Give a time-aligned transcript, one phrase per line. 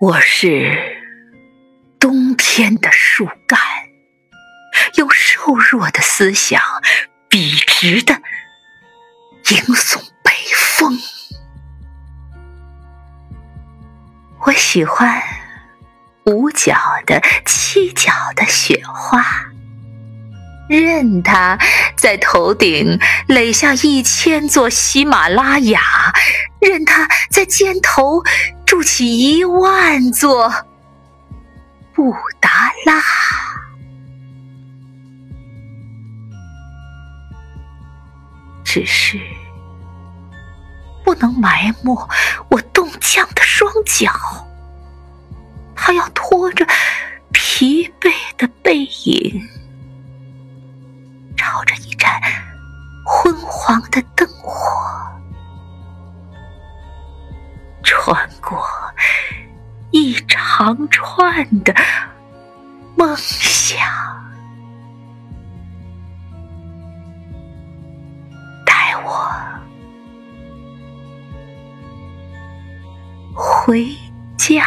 [0.00, 0.98] 我是
[2.00, 3.58] 冬天的树干，
[4.96, 6.60] 用瘦弱的思想，
[7.28, 8.20] 笔直的
[9.50, 10.98] 迎送北风。
[14.40, 15.22] 我喜欢
[16.26, 19.24] 五角的、七角的雪花，
[20.68, 21.56] 任它
[21.96, 22.98] 在头顶
[23.28, 25.80] 垒下一千座喜马拉雅，
[26.60, 28.22] 任它在肩头。
[28.66, 30.50] 筑起一万座
[31.92, 33.02] 布达拉，
[38.64, 39.20] 只是
[41.04, 42.08] 不能埋没
[42.48, 44.10] 我冻僵的双脚。
[45.76, 46.66] 他要拖着
[47.32, 49.46] 疲惫的背影，
[51.36, 52.10] 朝着一盏
[53.04, 54.02] 昏黄的
[58.04, 58.62] 穿过
[59.90, 61.74] 一长串的
[62.98, 63.78] 梦想，
[68.66, 69.26] 带我
[73.32, 73.88] 回
[74.36, 74.66] 家，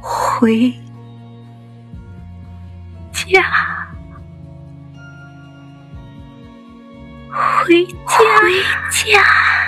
[0.00, 0.74] 回
[7.66, 7.96] 回家。
[8.38, 8.52] 回
[8.92, 9.65] 家